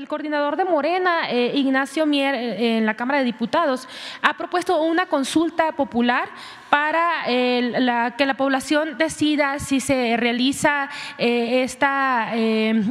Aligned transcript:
el 0.00 0.08
coordinador 0.08 0.56
de 0.56 0.64
Morena, 0.64 1.30
eh, 1.30 1.52
Ignacio 1.54 2.06
Mier, 2.06 2.34
eh, 2.34 2.78
en 2.78 2.86
la 2.86 2.94
Cámara 2.94 3.18
de 3.18 3.26
Diputados, 3.26 3.86
ha 4.22 4.34
propuesto 4.34 4.80
una 4.80 5.04
consulta 5.06 5.72
popular 5.72 6.30
para 6.70 7.24
eh, 7.26 7.74
la, 7.80 8.12
que 8.16 8.24
la 8.24 8.34
población 8.34 8.96
decida 8.96 9.58
si 9.58 9.80
se 9.80 10.16
realiza 10.16 10.88
esta 11.18 12.30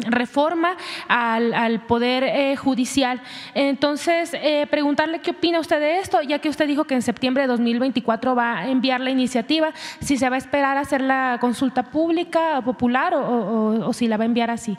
reforma 0.10 0.76
al, 1.08 1.82
Poder 1.88 2.58
Judicial. 2.58 3.22
Entonces, 3.56 4.34
preguntarle 4.70 5.20
qué 5.20 5.32
opina 5.32 5.60
usted 5.60 5.80
de 5.80 6.00
esto, 6.00 6.22
ya 6.22 6.40
que 6.40 6.50
usted 6.50 6.68
dijo 6.68 6.84
que 6.84 6.94
en 6.94 7.02
septiembre 7.02 7.44
de 7.44 7.48
2024 7.48 8.36
va 8.36 8.60
a 8.60 8.70
enviar 8.70 9.00
la 9.00 9.12
iniciativa, 9.12 9.72
si 10.02 10.18
se 10.18 10.30
va 10.30 10.36
a 10.36 10.40
esperar 10.40 10.78
a 10.78 10.82
hacer 10.82 11.02
la 11.02 11.38
consulta 11.40 11.84
pública, 11.84 12.62
popular 12.62 13.16
o, 13.16 13.22
o, 13.22 13.88
o 13.88 13.94
si 13.94 14.08
la 14.08 14.18
va 14.18 14.24
a 14.24 14.28
enviar 14.28 14.52
así. 14.52 14.78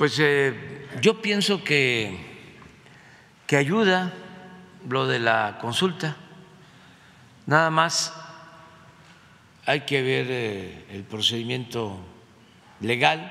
Pues 0.00 0.18
eh, 0.18 0.88
yo 1.02 1.20
pienso 1.20 1.62
que, 1.62 2.18
que 3.46 3.58
ayuda 3.58 4.14
lo 4.88 5.06
de 5.06 5.18
la 5.18 5.58
consulta. 5.60 6.16
Nada 7.44 7.68
más 7.68 8.14
hay 9.66 9.82
que 9.82 10.00
ver 10.00 10.26
eh, 10.30 10.86
el 10.88 11.02
procedimiento 11.02 11.98
legal 12.80 13.30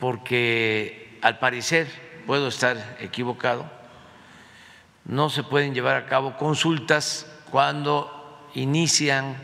porque 0.00 1.20
al 1.22 1.38
parecer, 1.38 1.86
puedo 2.26 2.48
estar 2.48 2.96
equivocado, 2.98 3.70
no 5.04 5.30
se 5.30 5.44
pueden 5.44 5.72
llevar 5.72 5.94
a 5.94 6.06
cabo 6.06 6.36
consultas 6.36 7.30
cuando 7.52 8.50
inician 8.56 9.36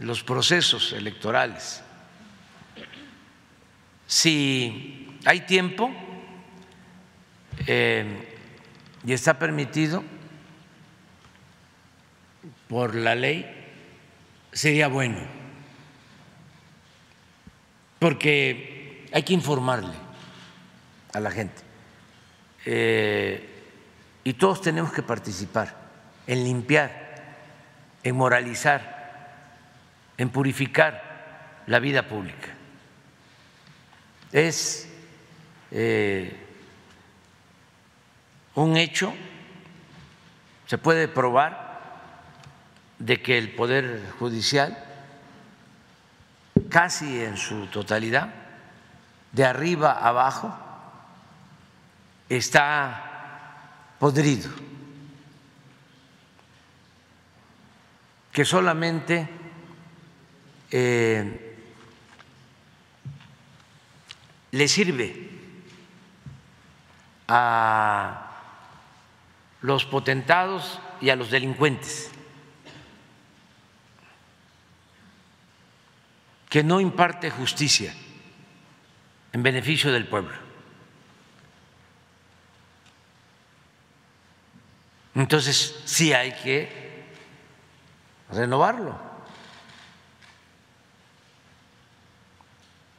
los 0.00 0.22
procesos 0.22 0.94
electorales 0.94 1.84
si 4.06 5.18
hay 5.24 5.40
tiempo 5.40 5.90
eh, 7.66 8.36
y 9.04 9.12
está 9.12 9.38
permitido 9.38 10.02
por 12.68 12.94
la 12.94 13.14
ley, 13.14 13.46
sería 14.52 14.88
bueno, 14.88 15.18
porque 17.98 19.08
hay 19.12 19.22
que 19.22 19.32
informarle 19.32 19.94
a 21.12 21.20
la 21.20 21.30
gente. 21.30 21.62
Eh, 22.66 23.50
y 24.24 24.32
todos 24.34 24.62
tenemos 24.62 24.92
que 24.92 25.02
participar 25.02 25.76
en 26.26 26.44
limpiar, 26.44 27.36
en 28.02 28.16
moralizar, 28.16 29.38
en 30.16 30.30
purificar 30.30 31.62
la 31.66 31.78
vida 31.78 32.08
pública 32.08 32.54
es 34.32 34.88
eh, 35.70 36.36
un 38.54 38.76
hecho, 38.76 39.12
se 40.66 40.78
puede 40.78 41.08
probar 41.08 41.64
de 42.98 43.20
que 43.20 43.36
el 43.36 43.50
Poder 43.54 44.12
Judicial, 44.18 44.78
casi 46.68 47.20
en 47.22 47.36
su 47.36 47.66
totalidad, 47.66 48.32
de 49.32 49.44
arriba 49.44 49.92
abajo, 49.92 50.56
está 52.28 53.94
podrido, 53.98 54.50
que 58.32 58.44
solamente 58.44 59.28
eh, 60.70 61.43
le 64.54 64.68
sirve 64.68 65.30
a 67.26 68.30
los 69.62 69.84
potentados 69.84 70.78
y 71.00 71.10
a 71.10 71.16
los 71.16 71.32
delincuentes, 71.32 72.12
que 76.48 76.62
no 76.62 76.78
imparte 76.78 77.30
justicia 77.30 77.92
en 79.32 79.42
beneficio 79.42 79.90
del 79.90 80.06
pueblo. 80.06 80.36
Entonces 85.16 85.82
sí 85.84 86.12
hay 86.12 86.32
que 86.32 87.02
renovarlo. 88.30 89.13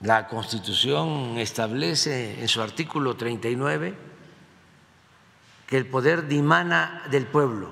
La 0.06 0.28
Constitución 0.28 1.40
establece 1.40 2.40
en 2.40 2.48
su 2.48 2.62
artículo 2.62 3.16
39 3.16 3.96
que 5.66 5.78
el 5.78 5.88
poder 5.88 6.28
dimana 6.28 7.02
del 7.10 7.26
pueblo 7.26 7.72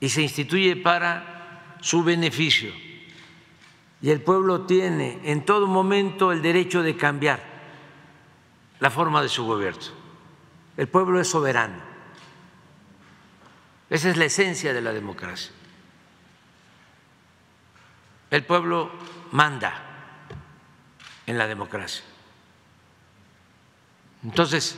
y 0.00 0.08
se 0.08 0.22
instituye 0.22 0.74
para 0.76 1.76
su 1.82 2.02
beneficio. 2.02 2.72
Y 4.00 4.08
el 4.08 4.22
pueblo 4.22 4.62
tiene 4.62 5.20
en 5.24 5.44
todo 5.44 5.66
momento 5.66 6.32
el 6.32 6.40
derecho 6.40 6.82
de 6.82 6.96
cambiar 6.96 7.44
la 8.80 8.88
forma 8.88 9.20
de 9.20 9.28
su 9.28 9.44
gobierno. 9.44 9.92
El 10.78 10.88
pueblo 10.88 11.20
es 11.20 11.28
soberano. 11.28 11.82
Esa 13.90 14.08
es 14.08 14.16
la 14.16 14.24
esencia 14.24 14.72
de 14.72 14.80
la 14.80 14.94
democracia. 14.94 15.52
El 18.30 18.46
pueblo 18.46 18.90
manda 19.32 19.87
en 21.28 21.36
la 21.36 21.46
democracia. 21.46 22.02
Entonces, 24.24 24.76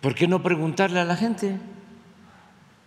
¿por 0.00 0.14
qué 0.14 0.28
no 0.28 0.44
preguntarle 0.44 1.00
a 1.00 1.04
la 1.04 1.16
gente? 1.16 1.58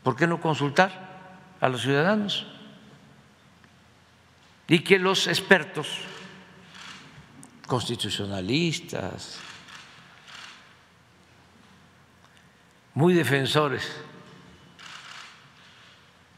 ¿Por 0.01 0.15
qué 0.15 0.25
no 0.25 0.39
consultar 0.39 1.49
a 1.59 1.67
los 1.67 1.81
ciudadanos? 1.81 2.47
Y 4.69 4.79
que 4.79 4.97
los 4.97 5.27
expertos 5.27 5.99
constitucionalistas, 7.67 9.39
muy 12.93 13.13
defensores 13.13 13.91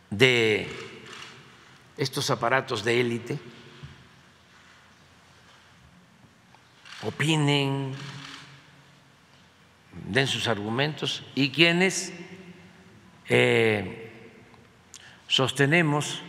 de 0.10 0.76
estos 1.98 2.32
aparatos 2.32 2.84
de 2.84 3.00
élite, 3.00 3.40
opinen, 7.04 7.94
den 10.08 10.28
sus 10.28 10.48
argumentos. 10.48 11.24
Y 11.36 11.50
quienes 11.50 12.14
eh, 13.30 14.12
sostenemos 15.28 16.22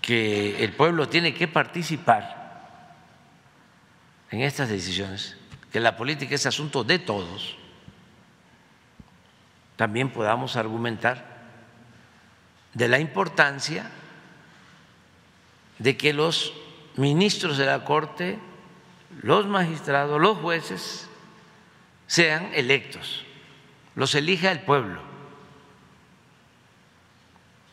que 0.00 0.64
el 0.64 0.72
pueblo 0.72 1.08
tiene 1.08 1.34
que 1.34 1.46
participar 1.46 2.40
en 4.30 4.42
estas 4.42 4.68
decisiones, 4.68 5.36
que 5.72 5.80
la 5.80 5.96
política 5.96 6.34
es 6.34 6.46
asunto 6.46 6.84
de 6.84 6.98
todos, 6.98 7.56
también 9.76 10.10
podamos 10.10 10.56
argumentar 10.56 11.40
de 12.74 12.88
la 12.88 12.98
importancia 12.98 13.90
de 15.78 15.96
que 15.96 16.12
los 16.12 16.52
ministros 16.96 17.56
de 17.56 17.66
la 17.66 17.84
Corte 17.84 18.38
los 19.22 19.46
magistrados, 19.46 20.20
los 20.20 20.38
jueces 20.38 21.08
sean 22.06 22.50
electos, 22.54 23.24
los 23.94 24.14
elija 24.14 24.50
el 24.50 24.60
pueblo, 24.60 25.00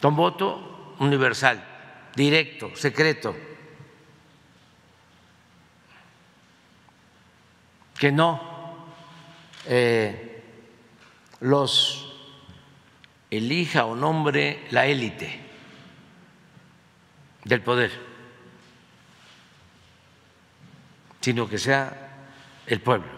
con 0.01 0.15
voto 0.15 0.95
universal, 0.99 1.63
directo, 2.15 2.75
secreto, 2.75 3.35
que 7.97 8.11
no 8.11 8.85
eh, 9.65 10.43
los 11.39 12.13
elija 13.29 13.85
o 13.85 13.95
nombre 13.95 14.65
la 14.71 14.85
élite 14.85 15.41
del 17.43 17.61
poder. 17.61 18.06
Sino 21.27 21.49
que 21.49 21.57
sea 21.57 21.91
el 22.67 22.79
pueblo. 22.79 23.11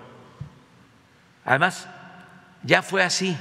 Además, 1.45 1.87
ya 2.63 2.81
fue 2.81 3.03
así. 3.03 3.37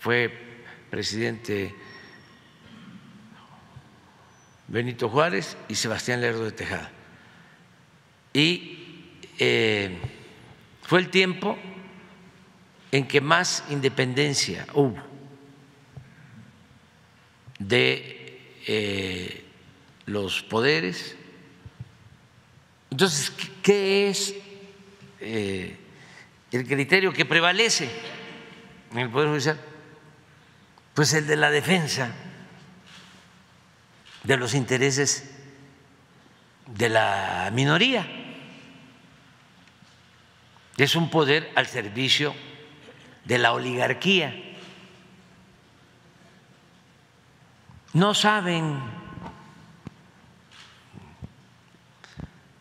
Fue 0.00 0.30
presidente 0.90 1.74
Benito 4.66 5.08
Juárez 5.08 5.56
y 5.68 5.76
Sebastián 5.76 6.20
Lerdo 6.20 6.44
de 6.44 6.52
Tejada. 6.52 6.90
Y 8.32 9.14
eh, 9.38 9.96
fue 10.82 10.98
el 10.98 11.10
tiempo 11.10 11.56
en 12.90 13.06
que 13.06 13.20
más 13.20 13.62
independencia 13.70 14.66
hubo 14.74 14.98
de 17.60 18.58
eh, 18.66 19.44
los 20.06 20.42
poderes. 20.42 21.14
Entonces, 22.98 23.30
¿qué 23.62 24.08
es 24.08 24.34
eh, 25.20 25.78
el 26.50 26.66
criterio 26.66 27.12
que 27.12 27.24
prevalece 27.24 27.88
en 28.90 28.98
el 28.98 29.08
Poder 29.08 29.28
Judicial? 29.28 29.60
Pues 30.94 31.14
el 31.14 31.28
de 31.28 31.36
la 31.36 31.48
defensa 31.52 32.12
de 34.24 34.36
los 34.36 34.52
intereses 34.52 35.32
de 36.66 36.88
la 36.88 37.52
minoría. 37.52 38.04
Es 40.76 40.96
un 40.96 41.08
poder 41.08 41.52
al 41.54 41.68
servicio 41.68 42.34
de 43.24 43.38
la 43.38 43.52
oligarquía. 43.52 44.34
No 47.92 48.12
saben 48.12 48.97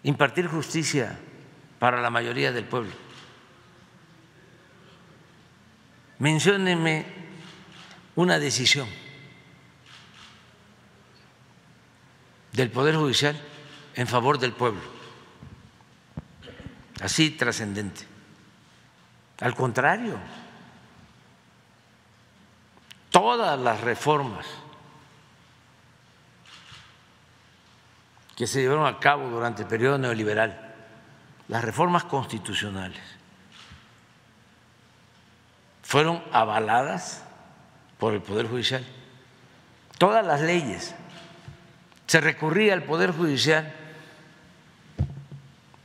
impartir 0.07 0.47
justicia 0.47 1.19
para 1.79 2.01
la 2.01 2.09
mayoría 2.09 2.53
del 2.53 2.63
pueblo. 2.63 2.93
Menciónenme 6.19 7.05
una 8.15 8.39
decisión 8.39 8.87
del 12.53 12.71
Poder 12.71 12.95
Judicial 12.95 13.37
en 13.95 14.07
favor 14.07 14.39
del 14.39 14.53
pueblo, 14.53 14.81
así 17.01 17.31
trascendente. 17.31 18.05
Al 19.41 19.55
contrario, 19.55 20.17
todas 23.11 23.59
las 23.59 23.81
reformas 23.81 24.47
que 28.37 28.45
se 28.45 28.61
llevaron 28.61 28.85
a 28.85 28.99
cabo 28.99 29.29
durante 29.29 29.63
el 29.63 29.67
periodo 29.67 29.97
neoliberal, 29.97 30.75
las 31.47 31.63
reformas 31.63 32.03
constitucionales, 32.03 33.01
fueron 35.81 36.23
avaladas 36.31 37.23
por 37.97 38.13
el 38.13 38.21
Poder 38.21 38.47
Judicial. 38.47 38.85
Todas 39.97 40.23
las 40.23 40.41
leyes. 40.41 40.93
Se 42.05 42.21
recurría 42.21 42.73
al 42.73 42.83
Poder 42.83 43.11
Judicial 43.11 43.73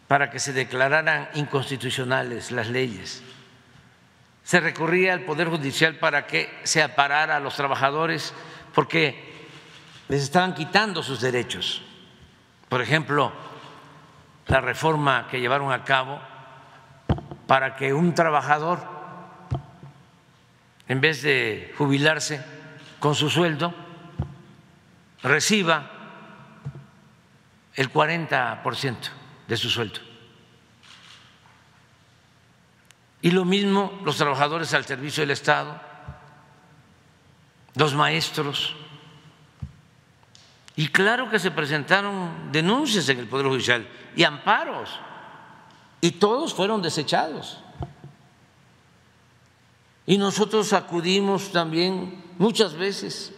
para 0.06 0.31
que 0.31 0.38
se 0.38 0.52
declararan 0.52 1.31
inconstitucionales 1.34 2.50
las 2.50 2.69
leyes. 2.69 3.22
Se 4.44 4.60
recurría 4.60 5.14
al 5.14 5.20
Poder 5.20 5.48
Judicial 5.48 5.94
para 5.94 6.26
que 6.26 6.52
se 6.64 6.82
aparara 6.82 7.37
a 7.37 7.40
los 7.40 7.56
trabajadores 7.56 8.34
porque 8.75 9.48
les 10.08 10.22
estaban 10.22 10.52
quitando 10.52 11.02
sus 11.02 11.22
derechos. 11.22 11.82
Por 12.72 12.80
ejemplo, 12.80 13.30
la 14.46 14.62
reforma 14.62 15.28
que 15.28 15.40
llevaron 15.40 15.70
a 15.72 15.84
cabo 15.84 16.19
para 17.46 17.76
que 17.76 17.92
un 17.92 18.14
trabajador, 18.14 18.80
en 20.88 20.98
vez 21.02 21.20
de 21.20 21.74
jubilarse 21.76 22.42
con 22.98 23.14
su 23.14 23.28
sueldo, 23.28 23.74
reciba 25.22 25.84
el 27.74 27.92
40% 27.92 28.96
de 29.48 29.56
su 29.58 29.69
sueldo. 29.69 30.00
Y 33.20 33.32
lo 33.32 33.44
mismo 33.44 34.00
los 34.02 34.16
trabajadores 34.16 34.72
al 34.72 34.86
servicio 34.86 35.20
del 35.20 35.32
Estado, 35.32 35.78
los 37.74 37.94
maestros, 37.94 38.74
y 40.74 40.88
claro 40.88 41.28
que 41.28 41.38
se 41.38 41.50
presentaron 41.50 42.50
denuncias 42.50 43.08
en 43.08 43.19
el 43.19 43.28
Poder 43.28 43.46
Judicial 43.46 43.86
y 44.16 44.24
amparos, 44.24 44.90
y 46.00 46.12
todos 46.12 46.54
fueron 46.54 46.80
desechados. 46.80 47.58
Y 50.06 50.19
nosotros 50.19 50.72
acudimos 50.72 51.52
también 51.52 52.24
muchas 52.38 52.74
veces 52.74 53.32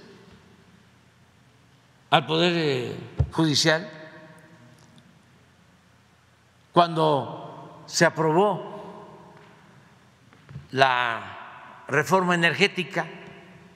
al 2.10 2.24
Poder 2.24 2.52
eh, 2.56 2.96
Judicial 3.32 3.90
cuando 6.72 7.84
se 7.86 8.04
aprobó 8.04 8.72
la 10.70 11.84
reforma 11.86 12.34
energética, 12.34 13.06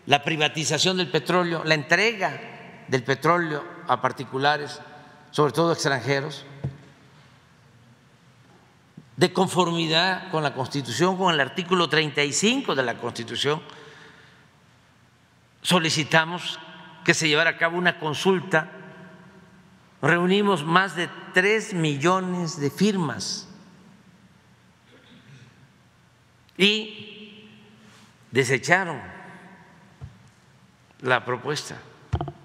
la 0.06 0.22
privatización 0.22 0.96
del 0.96 1.10
petróleo, 1.10 1.62
la 1.64 1.74
entrega 1.74 2.57
del 2.88 3.04
petróleo 3.04 3.64
a 3.86 4.00
particulares, 4.00 4.80
sobre 5.30 5.52
todo 5.52 5.72
extranjeros, 5.72 6.44
de 9.16 9.32
conformidad 9.32 10.30
con 10.30 10.42
la 10.42 10.54
Constitución, 10.54 11.16
con 11.16 11.34
el 11.34 11.40
artículo 11.40 11.88
35 11.88 12.74
de 12.74 12.82
la 12.82 12.98
Constitución, 12.98 13.60
solicitamos 15.60 16.58
que 17.04 17.14
se 17.14 17.28
llevara 17.28 17.50
a 17.50 17.56
cabo 17.56 17.76
una 17.78 17.98
consulta, 17.98 18.70
reunimos 20.00 20.64
más 20.64 20.94
de 20.94 21.08
tres 21.34 21.74
millones 21.74 22.60
de 22.60 22.70
firmas 22.70 23.48
y 26.56 27.48
desecharon 28.30 29.00
la 31.00 31.24
propuesta. 31.24 31.76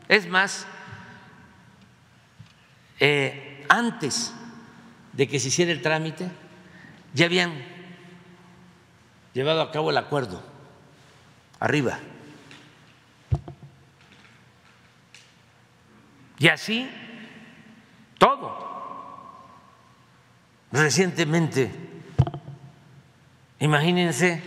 Es 0.08 0.28
más, 0.28 0.68
eh, 3.00 3.66
antes 3.70 4.34
de 5.14 5.28
que 5.28 5.40
se 5.40 5.48
hiciera 5.48 5.72
el 5.72 5.82
trámite, 5.82 6.30
ya 7.14 7.26
habían 7.26 7.54
llevado 9.34 9.62
a 9.62 9.72
cabo 9.72 9.90
el 9.90 9.98
acuerdo 9.98 10.44
arriba. 11.60 12.00
Y 16.40 16.48
así 16.48 16.90
todo. 18.18 18.72
Recientemente, 20.72 21.72
imagínense 23.60 24.42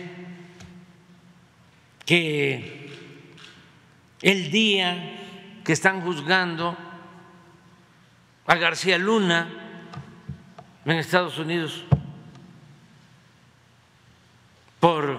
que 2.05 2.91
el 4.21 4.51
día 4.51 5.26
que 5.67 5.73
están 5.73 5.99
juzgando 5.99 6.77
a 8.47 8.55
García 8.55 8.97
Luna 8.97 9.49
en 10.85 10.91
Estados 10.93 11.37
Unidos 11.39 11.83
por 14.79 15.17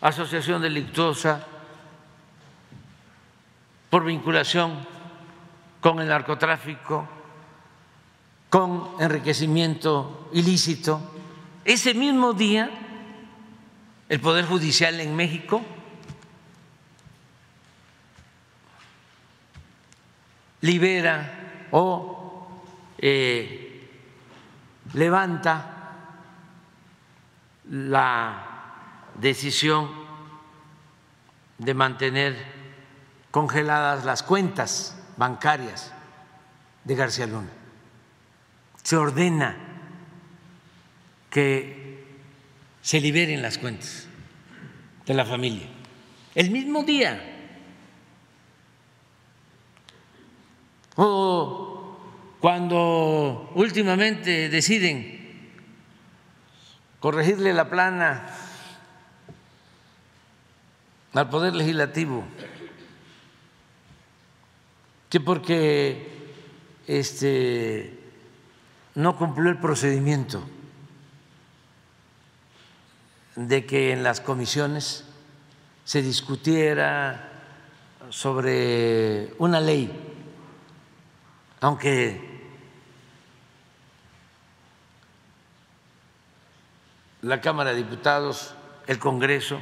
asociación 0.00 0.62
delictuosa, 0.62 1.44
por 3.90 4.04
vinculación 4.04 4.78
con 5.80 5.98
el 5.98 6.06
narcotráfico, 6.06 7.08
con 8.48 8.90
enriquecimiento 9.00 10.30
ilícito. 10.32 11.00
Ese 11.64 11.92
mismo 11.92 12.34
día, 12.34 12.70
el 14.08 14.20
Poder 14.20 14.46
Judicial 14.46 15.00
en 15.00 15.16
México 15.16 15.60
libera 20.64 21.68
o 21.72 22.48
eh, 22.96 23.86
levanta 24.94 25.92
la 27.68 28.72
decisión 29.20 29.90
de 31.58 31.74
mantener 31.74 32.34
congeladas 33.30 34.06
las 34.06 34.22
cuentas 34.22 34.98
bancarias 35.18 35.92
de 36.84 36.94
García 36.94 37.26
Luna. 37.26 37.50
Se 38.82 38.96
ordena 38.96 39.56
que 41.28 42.06
se 42.80 43.02
liberen 43.02 43.42
las 43.42 43.58
cuentas 43.58 44.06
de 45.04 45.12
la 45.12 45.26
familia. 45.26 45.68
El 46.34 46.50
mismo 46.50 46.84
día 46.84 47.33
o 50.96 51.98
cuando 52.40 53.50
últimamente 53.54 54.48
deciden 54.48 55.14
corregirle 57.00 57.52
la 57.52 57.68
plana 57.68 58.26
al 61.14 61.28
Poder 61.28 61.54
Legislativo, 61.54 62.24
que 65.08 65.20
porque 65.20 66.08
este, 66.86 67.98
no 68.94 69.16
cumplió 69.16 69.50
el 69.50 69.58
procedimiento 69.58 70.42
de 73.36 73.64
que 73.64 73.92
en 73.92 74.02
las 74.02 74.20
comisiones 74.20 75.04
se 75.84 76.02
discutiera 76.02 77.30
sobre 78.10 79.32
una 79.38 79.60
ley, 79.60 79.90
aunque 81.60 82.34
la 87.22 87.40
Cámara 87.40 87.70
de 87.70 87.76
Diputados, 87.76 88.54
el 88.86 88.98
Congreso, 88.98 89.58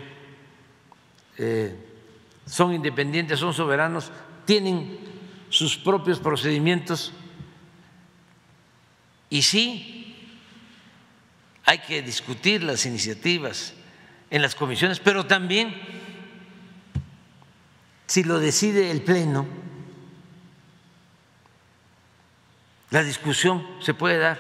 eh, 1.38 1.76
son 2.46 2.74
independientes, 2.74 3.38
son 3.38 3.54
soberanos, 3.54 4.10
tienen 4.44 4.98
sus 5.48 5.76
propios 5.76 6.18
procedimientos. 6.18 7.12
Y 9.30 9.42
sí 9.42 10.28
hay 11.64 11.78
que 11.78 12.02
discutir 12.02 12.62
las 12.62 12.84
iniciativas 12.84 13.74
en 14.30 14.42
las 14.42 14.54
comisiones, 14.54 14.98
pero 14.98 15.26
también 15.26 15.74
si 18.06 18.24
lo 18.24 18.40
decide 18.40 18.90
el 18.90 19.02
Pleno, 19.02 19.46
la 22.92 23.02
discusión 23.02 23.66
se 23.80 23.94
puede 23.94 24.18
dar 24.18 24.38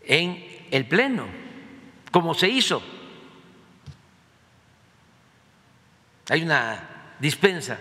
en 0.00 0.66
el 0.70 0.88
Pleno, 0.88 1.26
como 2.10 2.32
se 2.32 2.48
hizo. 2.48 2.82
Hay 6.30 6.42
una 6.42 7.14
dispensa 7.18 7.78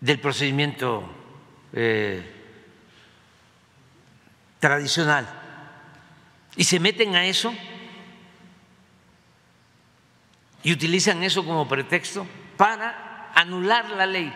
del 0.00 0.20
procedimiento 0.20 1.10
eh, 1.72 2.22
tradicional 4.60 5.28
y 6.54 6.62
se 6.62 6.78
meten 6.78 7.16
a 7.16 7.26
eso 7.26 7.52
y 10.68 10.72
utilizan 10.72 11.22
eso 11.22 11.46
como 11.46 11.66
pretexto 11.66 12.26
para 12.58 13.32
anular 13.34 13.88
la 13.88 14.04
ley 14.04 14.30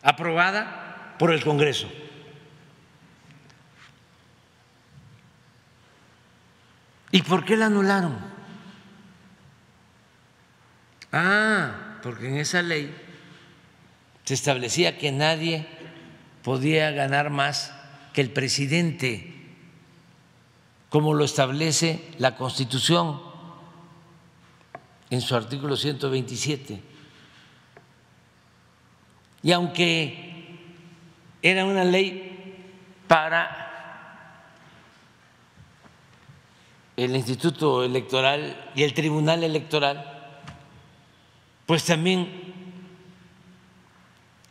aprobada 0.00 1.16
por 1.18 1.32
el 1.32 1.42
Congreso. 1.42 1.90
¿Y 7.10 7.22
por 7.22 7.44
qué 7.44 7.56
la 7.56 7.66
anularon? 7.66 8.16
Ah, 11.10 11.98
porque 12.00 12.28
en 12.28 12.36
esa 12.36 12.62
ley 12.62 12.94
se 14.22 14.34
establecía 14.34 14.98
que 14.98 15.10
nadie 15.10 15.66
podía 16.44 16.92
ganar 16.92 17.30
más 17.30 17.74
que 18.12 18.20
el 18.20 18.30
presidente 18.30 19.34
como 20.90 21.12
lo 21.12 21.24
establece 21.24 22.08
la 22.18 22.36
Constitución 22.36 23.23
en 25.10 25.20
su 25.20 25.34
artículo 25.34 25.76
127. 25.76 26.80
Y 29.42 29.52
aunque 29.52 30.58
era 31.42 31.64
una 31.64 31.84
ley 31.84 32.56
para 33.06 33.64
el 36.96 37.14
Instituto 37.14 37.84
Electoral 37.84 38.70
y 38.74 38.82
el 38.82 38.94
Tribunal 38.94 39.42
Electoral, 39.42 40.40
pues 41.66 41.84
también 41.84 42.54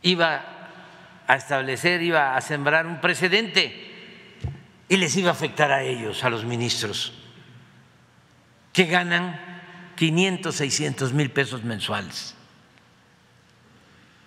iba 0.02 0.46
a 1.26 1.36
establecer, 1.36 2.02
iba 2.02 2.36
a 2.36 2.42
sembrar 2.42 2.86
un 2.86 3.00
precedente 3.00 3.92
y 4.90 4.98
les 4.98 5.16
iba 5.16 5.30
a 5.30 5.34
afectar 5.34 5.72
a 5.72 5.84
ellos, 5.84 6.24
a 6.24 6.30
los 6.30 6.44
ministros, 6.46 7.14
que 8.74 8.86
ganan 8.86 9.40
500, 9.96 10.56
600 10.56 11.14
mil 11.14 11.32
pesos 11.32 11.64
mensuales 11.64 12.36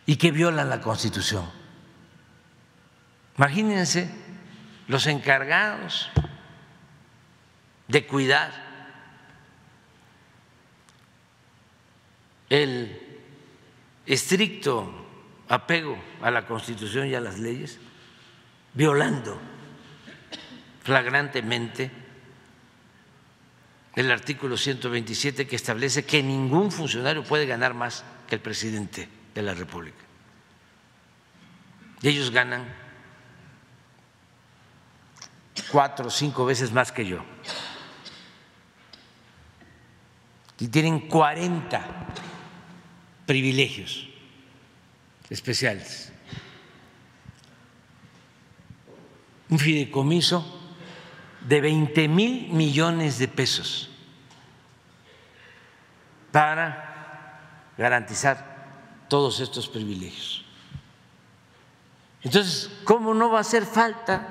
y 0.07 0.17
que 0.17 0.31
violan 0.31 0.69
la 0.69 0.81
Constitución. 0.81 1.51
Imagínense 3.37 4.09
los 4.89 5.07
encargados 5.07 6.09
de 7.89 8.07
cuidar 8.07 8.67
el 12.49 13.01
estricto 14.07 15.07
apego 15.49 15.99
a 16.23 16.31
la 16.31 16.47
Constitución 16.47 17.09
y 17.09 17.15
a 17.15 17.21
las 17.21 17.39
leyes, 17.39 17.79
violando 18.75 19.39
flagrantemente 20.83 21.91
el 23.97 24.11
artículo 24.11 24.59
127 24.59 25.47
que 25.47 25.57
establece 25.57 26.05
que 26.05 26.23
ningún 26.23 26.71
funcionario 26.71 27.25
puede 27.25 27.47
ganar 27.47 27.73
más 27.73 28.05
que 28.29 28.35
el 28.35 28.43
presidente 28.43 29.09
de 29.35 29.43
la 29.43 29.55
República. 29.55 29.97
Y 32.03 32.09
ellos 32.09 32.31
ganan 32.31 32.67
cuatro 35.73 36.09
o 36.09 36.11
cinco 36.11 36.45
veces 36.45 36.73
más 36.73 36.93
que 36.93 37.07
yo. 37.07 37.25
Y 40.59 40.69
tienen 40.69 41.09
40 41.09 41.83
privilegios 43.25 44.09
especiales. 45.31 46.13
Un 49.49 49.59
fideicomiso 49.59 50.66
de 51.49 51.61
20 51.61 52.09
mil 52.09 52.49
millones 52.53 53.19
de 53.19 53.29
pesos 53.29 53.89
para 56.33 57.73
garantizar 57.79 59.07
todos 59.09 59.41
estos 59.41 59.69
privilegios. 59.69 60.45
Entonces, 62.23 62.71
¿cómo 62.85 63.15
no 63.15 63.31
va 63.31 63.39
a 63.39 63.41
hacer 63.43 63.65
falta 63.65 64.29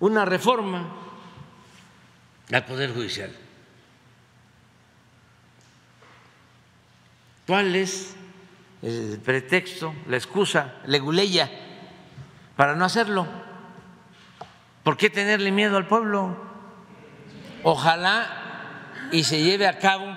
una 0.00 0.24
reforma 0.24 0.96
al 2.50 2.64
Poder 2.64 2.94
Judicial? 2.94 3.30
¿Cuál 7.46 7.76
es 7.76 8.14
el 8.80 9.20
pretexto, 9.22 9.94
la 10.08 10.16
excusa, 10.16 10.76
la 10.84 10.92
leguleya 10.92 11.50
para 12.56 12.74
no 12.74 12.86
hacerlo? 12.86 13.39
¿Por 14.90 14.96
qué 14.96 15.08
tenerle 15.08 15.52
miedo 15.52 15.76
al 15.76 15.86
pueblo? 15.86 16.36
Ojalá 17.62 19.08
y 19.12 19.22
se 19.22 19.40
lleve 19.40 19.68
a 19.68 19.78
cabo, 19.78 20.12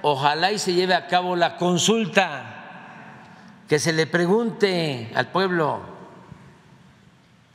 ojalá 0.00 0.52
y 0.52 0.58
se 0.58 0.72
lleve 0.72 0.94
a 0.94 1.06
cabo 1.06 1.36
la 1.36 1.58
consulta, 1.58 3.20
que 3.68 3.78
se 3.78 3.92
le 3.92 4.06
pregunte 4.06 5.12
al 5.14 5.26
pueblo. 5.26 5.82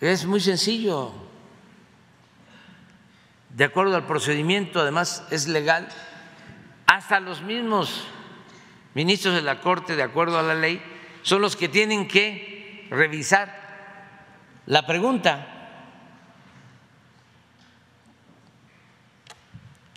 Es 0.01 0.27
muy 0.27 0.39
sencillo. 0.39 1.12
De 3.50 3.63
acuerdo 3.63 3.95
al 3.95 4.05
procedimiento, 4.05 4.81
además 4.81 5.25
es 5.31 5.48
legal, 5.48 5.88
hasta 6.86 7.19
los 7.19 7.41
mismos 7.41 8.05
ministros 8.93 9.34
de 9.34 9.41
la 9.41 9.62
Corte, 9.62 9.95
de 9.95 10.03
acuerdo 10.03 10.38
a 10.38 10.43
la 10.43 10.53
ley, 10.53 10.79
son 11.24 11.41
los 11.41 11.55
que 11.55 11.69
tienen 11.69 12.07
que 12.07 12.88
revisar 12.91 13.65
la 14.67 14.86
pregunta. 14.86 15.53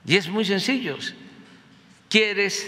Y 0.08 0.16
es 0.16 0.30
muy 0.30 0.46
sencillo. 0.46 0.96
¿Quieres 2.08 2.66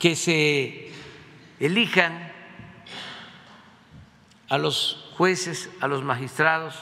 que 0.00 0.16
se 0.16 0.90
elijan 1.60 2.32
a 4.48 4.58
los 4.58 5.12
jueces, 5.16 5.70
a 5.80 5.86
los 5.86 6.02
magistrados, 6.02 6.74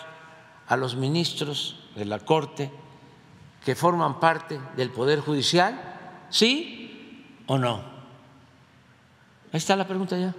a 0.67 0.79
los 0.79 0.97
ministros 0.97 1.85
de 1.97 2.07
la 2.07 2.19
Corte 2.21 2.71
que 3.63 3.75
forman 3.75 4.19
parte 4.19 4.59
del 4.75 4.89
Poder 4.89 5.21
Judicial? 5.21 5.79
¿Sí 6.31 7.27
o 7.49 7.59
no? 7.59 7.85
Ahí 9.53 9.59
está 9.59 9.77
la 9.77 9.87
pregunta 9.87 10.19
ya. 10.19 10.35